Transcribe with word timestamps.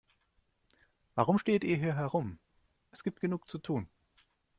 Warum 1.13 1.37
steht 1.37 1.63
ihr 1.63 1.77
hier 1.77 1.95
herum, 1.95 2.39
es 2.89 3.03
gibt 3.03 3.19
genug 3.21 3.47
zu 3.47 3.59
tun. 3.59 3.87